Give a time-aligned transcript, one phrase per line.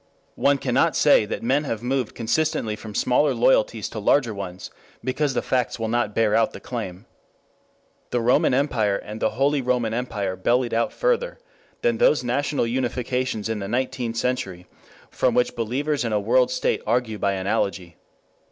[0.33, 4.71] One cannot say that men have moved consistently from smaller loyalties to larger ones,
[5.03, 7.05] because the facts will not bear out the claim.
[8.09, 11.37] The Roman Empire and the Holy Roman Empire bellied out further
[11.83, 14.65] than those national unifications in the Nineteenth Century
[15.11, 17.95] from which believers in a World State argue by analogy.